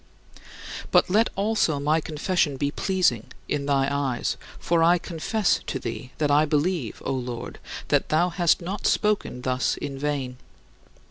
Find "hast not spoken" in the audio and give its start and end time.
8.29-9.41